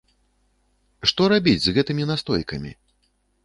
Што 1.11 1.29
рабіць 1.35 1.63
з 1.67 1.75
гэтымі 1.77 2.03
настойкамі? 2.15 2.77